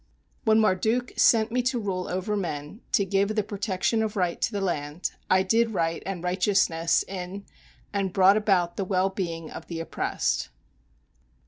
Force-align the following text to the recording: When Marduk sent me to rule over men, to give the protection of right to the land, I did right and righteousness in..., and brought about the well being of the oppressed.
When 0.45 0.59
Marduk 0.59 1.11
sent 1.15 1.51
me 1.51 1.61
to 1.61 1.77
rule 1.77 2.07
over 2.07 2.35
men, 2.35 2.81
to 2.93 3.05
give 3.05 3.35
the 3.35 3.43
protection 3.43 4.01
of 4.01 4.15
right 4.15 4.41
to 4.41 4.51
the 4.51 4.59
land, 4.59 5.11
I 5.29 5.43
did 5.43 5.75
right 5.75 6.01
and 6.07 6.23
righteousness 6.23 7.05
in..., 7.07 7.45
and 7.93 8.11
brought 8.11 8.35
about 8.35 8.77
the 8.77 8.83
well 8.83 9.09
being 9.11 9.51
of 9.51 9.67
the 9.67 9.79
oppressed. 9.79 10.49